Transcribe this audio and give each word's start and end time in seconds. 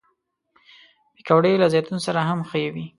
پکورې 1.15 1.53
له 1.61 1.67
زیتون 1.73 1.99
سره 2.05 2.19
هم 2.29 2.39
ښه 2.49 2.59
وي 2.73 2.85